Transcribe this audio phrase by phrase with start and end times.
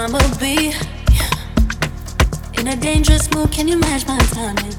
[0.00, 0.74] I'm a bee
[2.58, 3.52] in a dangerous mood.
[3.52, 4.72] Can you match my timing?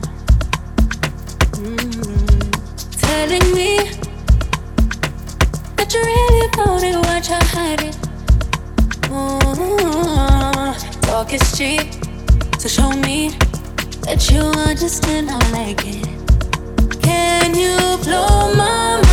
[1.59, 2.51] Mm-hmm.
[2.91, 3.77] Telling me
[5.75, 6.47] that you really
[6.97, 7.95] want it,
[9.09, 11.01] mm-hmm.
[11.01, 11.87] talk is cheap,
[12.59, 13.29] so show me
[14.03, 15.29] that you understand.
[15.29, 16.07] I like it.
[17.01, 19.08] Can you blow my mind?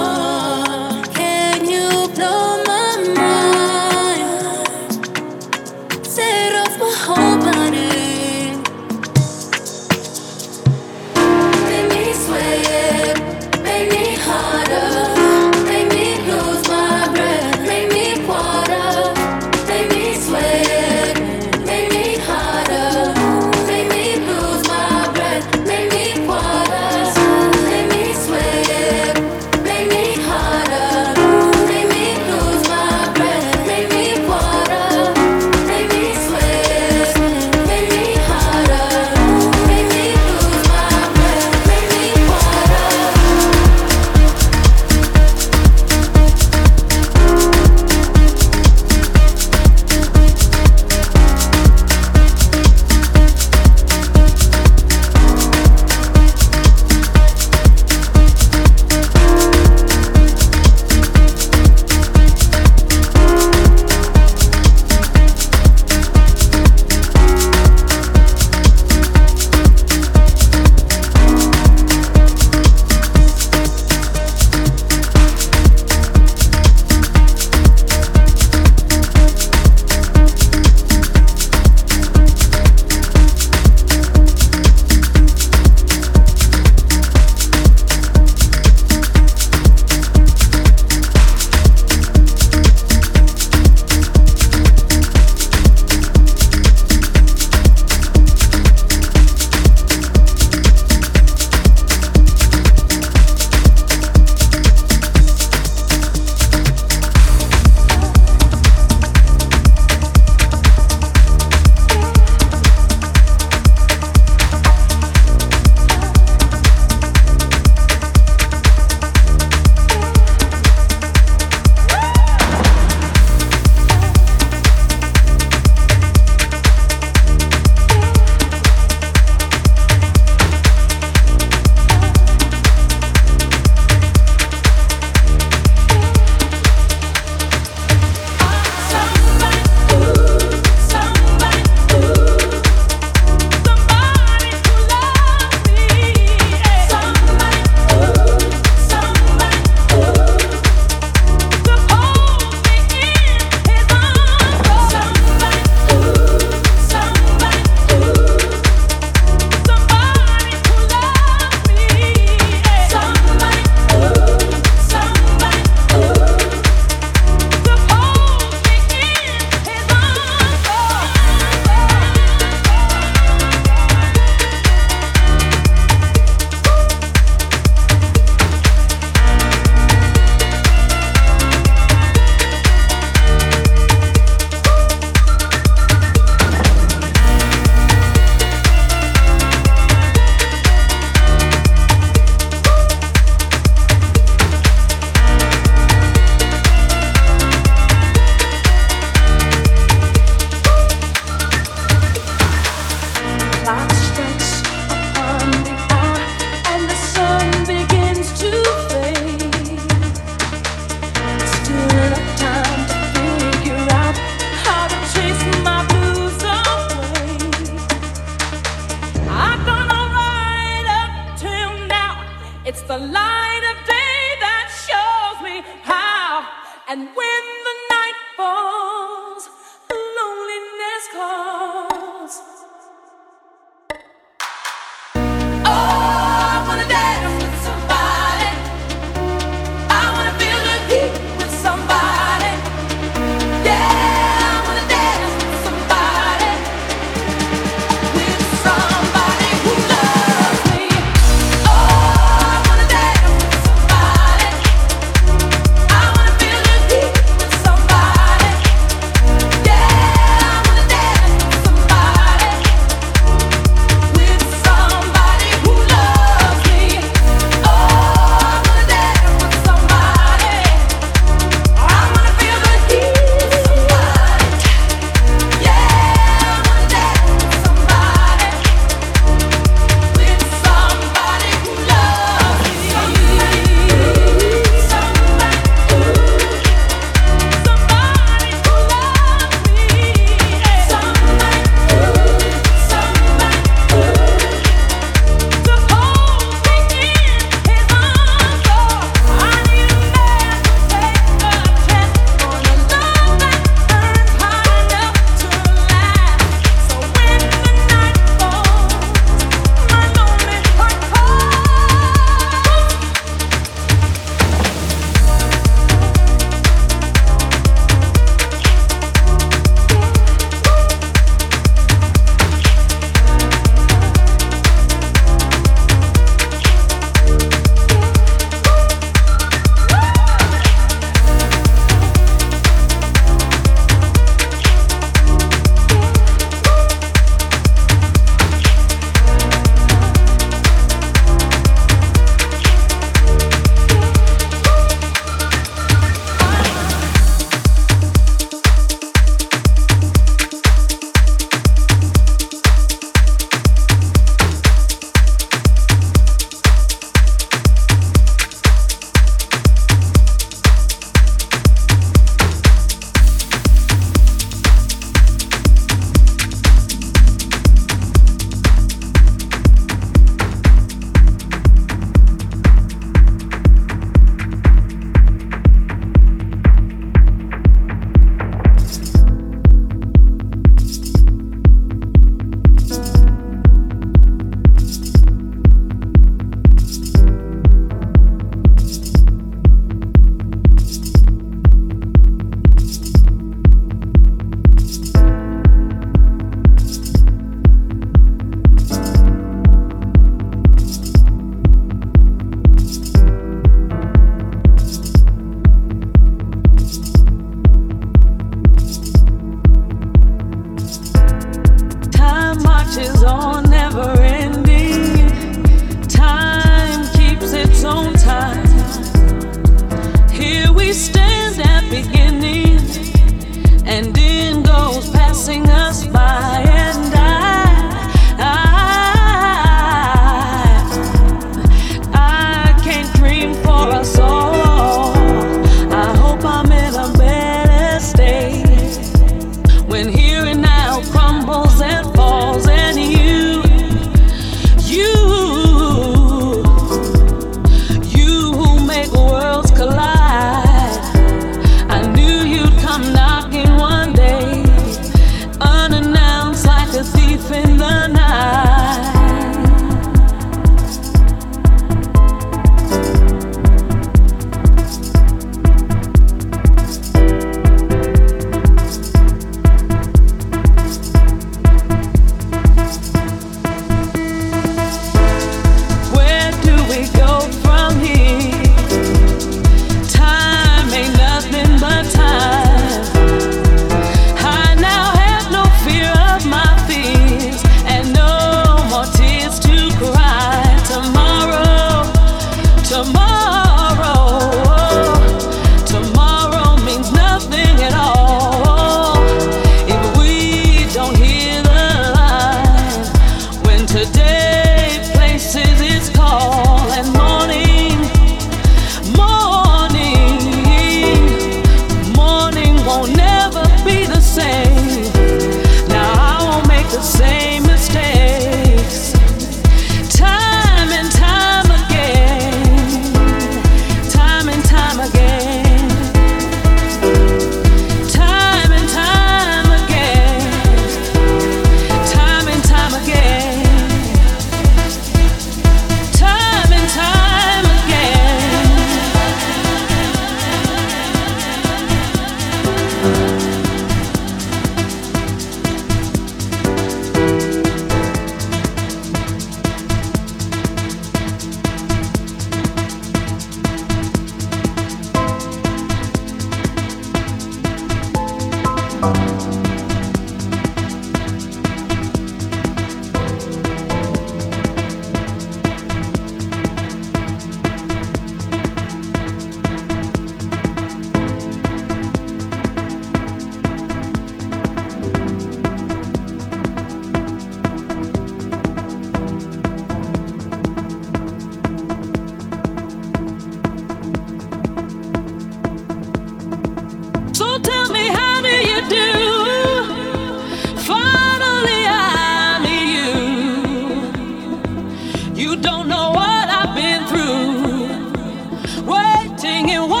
[599.51, 600.00] singing.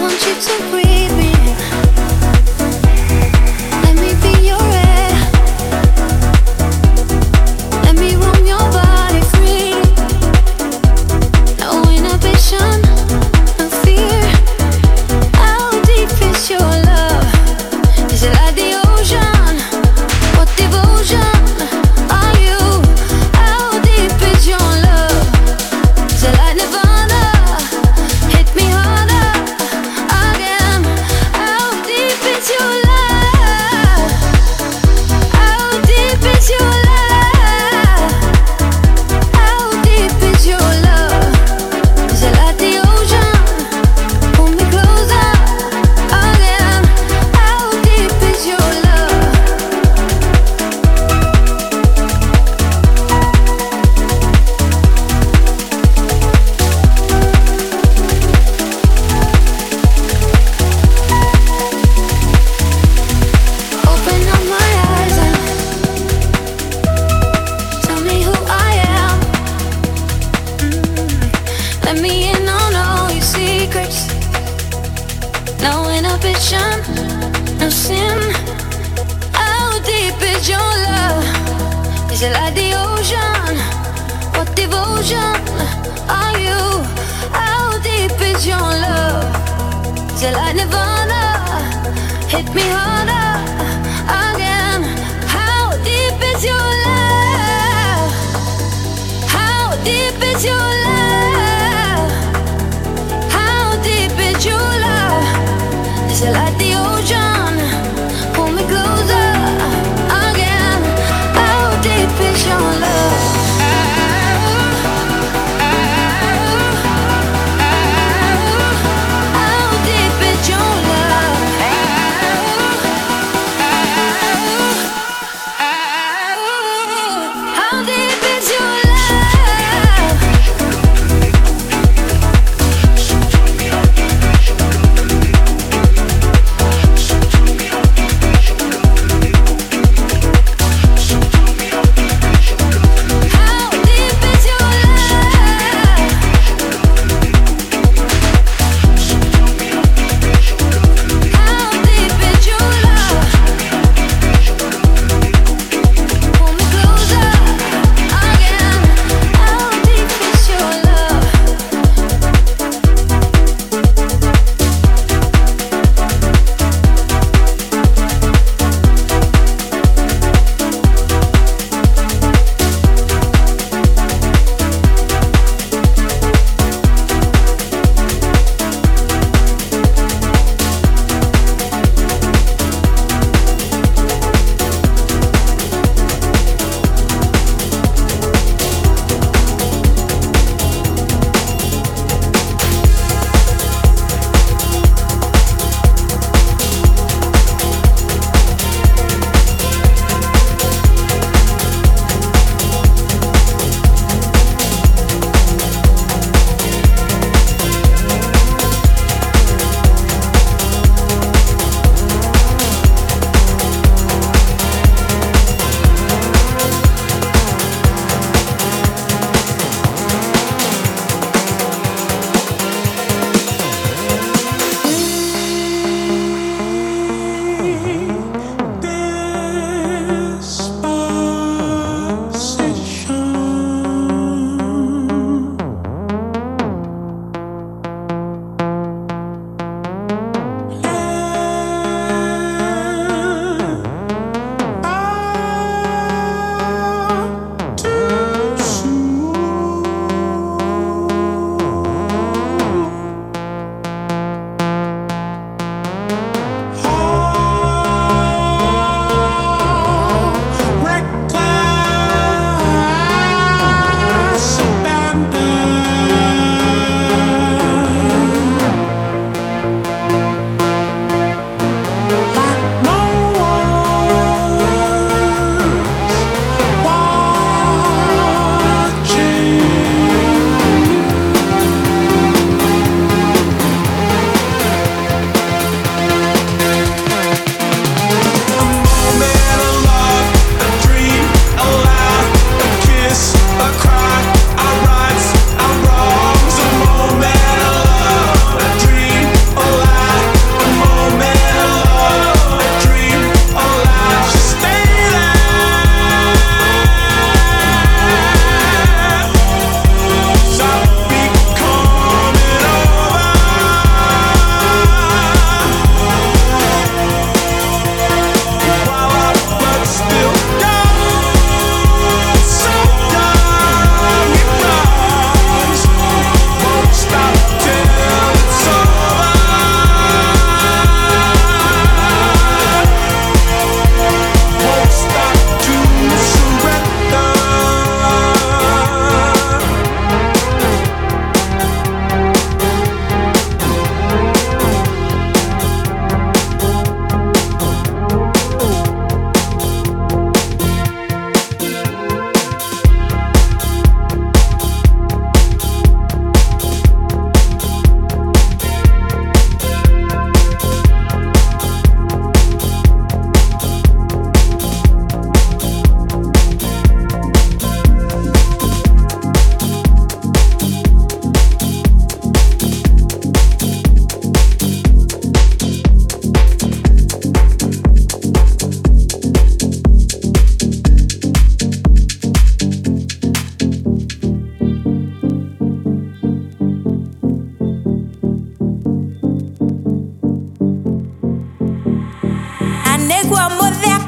[0.00, 0.99] want you to breathe.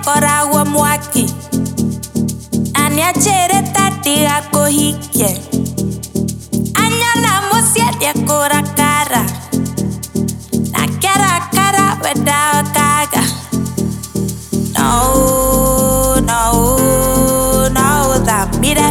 [0.03, 1.25] Akoragwo mwaki.
[2.75, 5.31] Na nĩanjĩrĩte ndigakũhikie
[6.83, 9.23] anyona mũciĩ ndĩkũrakara
[10.73, 13.23] na kĩarakara wendaokaga
[14.75, 14.91] no
[16.29, 16.41] no
[17.77, 17.89] no
[18.27, 18.89] thamire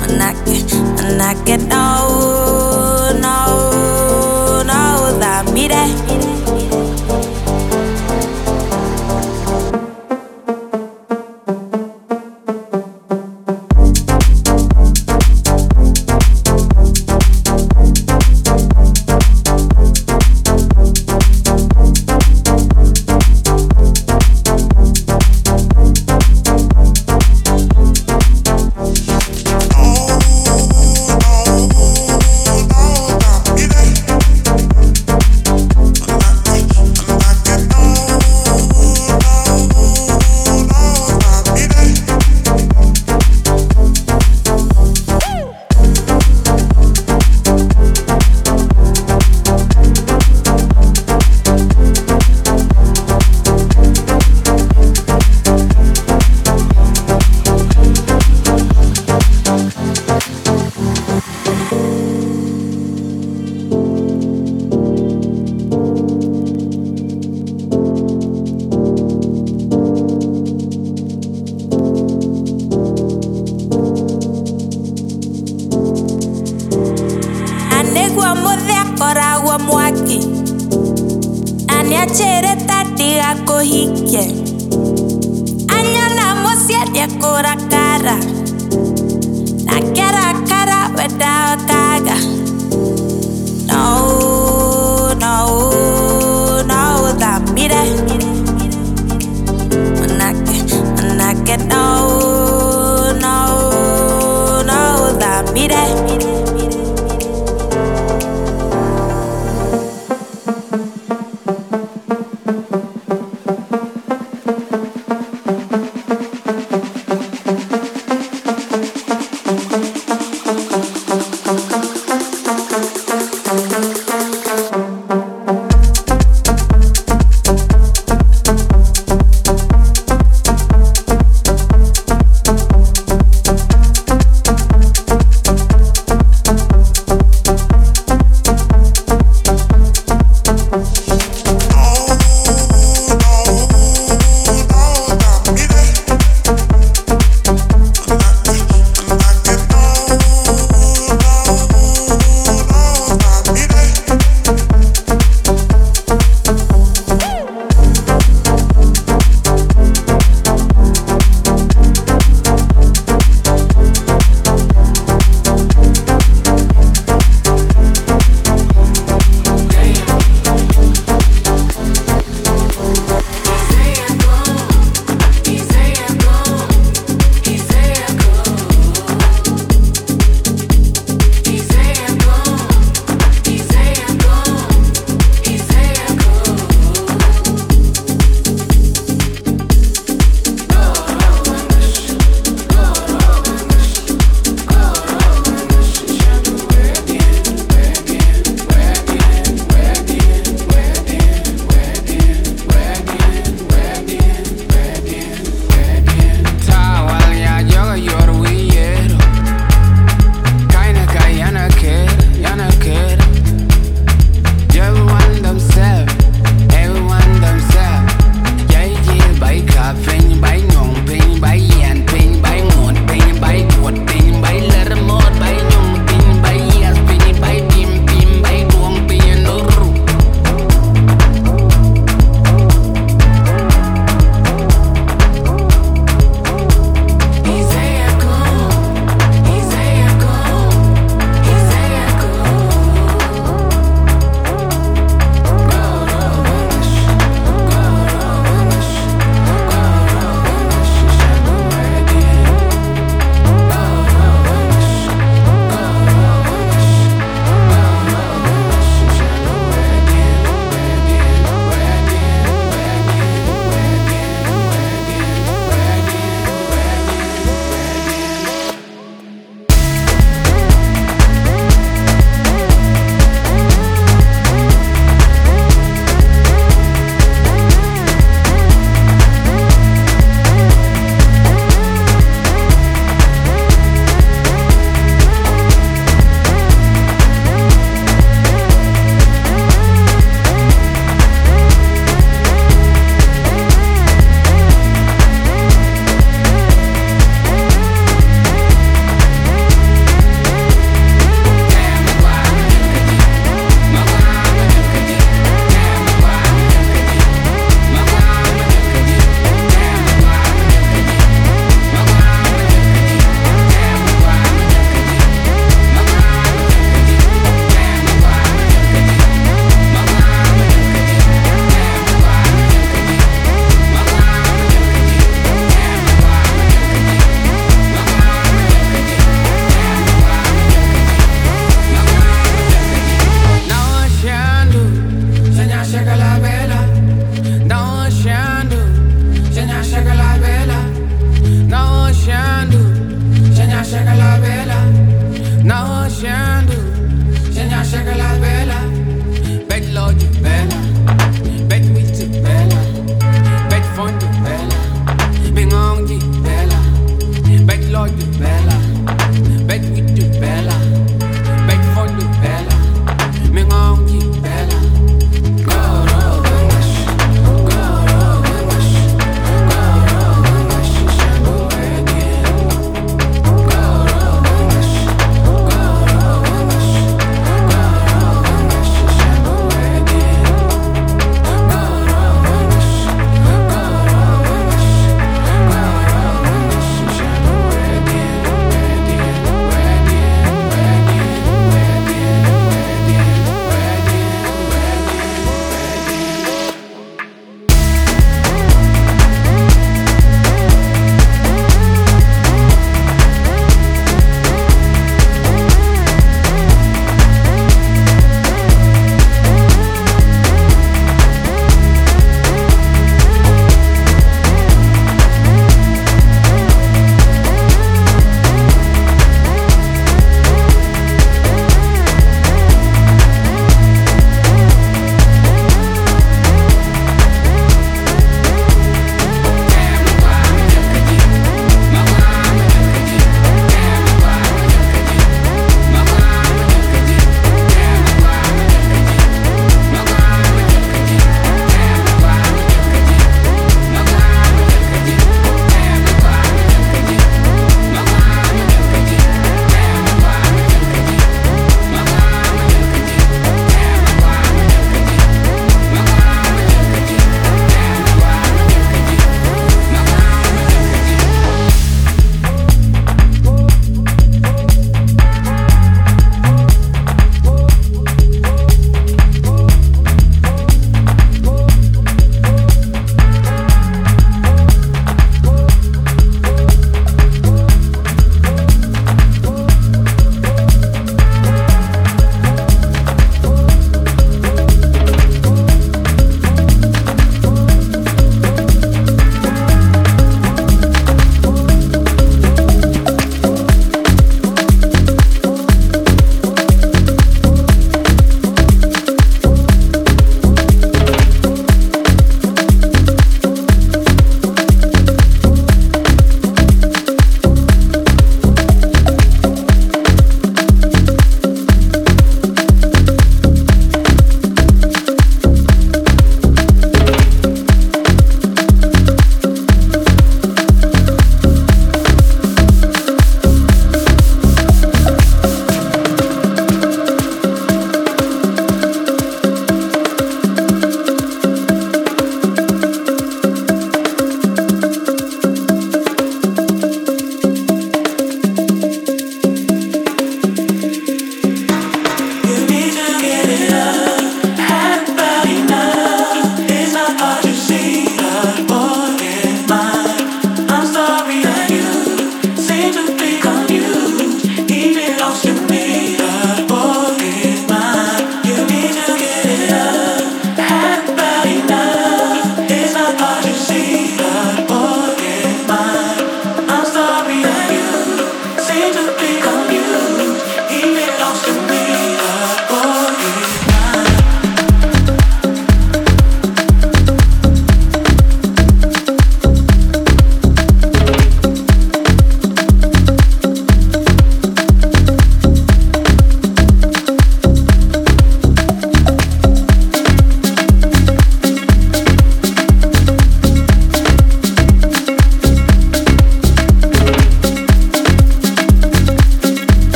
[0.00, 0.56] manake
[0.96, 1.84] manake no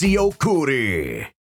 [0.00, 0.57] Mauricio Cury.